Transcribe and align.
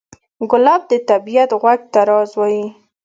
ګلاب 0.51 0.81
د 0.91 0.93
طبیعت 1.09 1.49
غوږ 1.61 1.81
ته 1.93 1.99
راز 2.09 2.31
وایي. 2.39 2.65